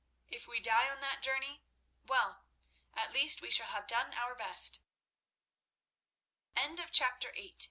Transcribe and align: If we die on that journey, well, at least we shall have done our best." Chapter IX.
If 0.29 0.47
we 0.47 0.59
die 0.59 0.89
on 0.89 0.99
that 1.01 1.21
journey, 1.21 1.61
well, 2.07 2.45
at 2.95 3.13
least 3.13 3.43
we 3.43 3.51
shall 3.51 3.67
have 3.67 3.85
done 3.85 4.15
our 4.15 4.33
best." 4.33 4.79
Chapter 6.91 7.29
IX. 7.35 7.53